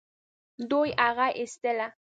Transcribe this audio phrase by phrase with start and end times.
[0.69, 1.87] دوی هغه ايستله.